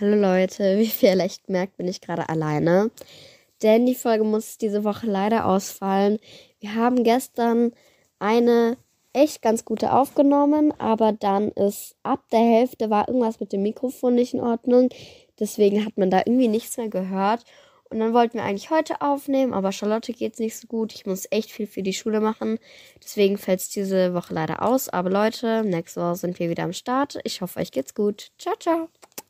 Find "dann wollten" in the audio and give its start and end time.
18.00-18.38